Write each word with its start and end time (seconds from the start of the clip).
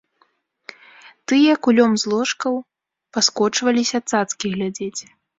Тыя 1.31 1.53
кулём 1.67 1.91
з 2.03 2.13
ложкаў 2.13 2.53
паскочваліся 3.17 3.97
цацкі 4.11 4.51
глядзець. 4.55 5.01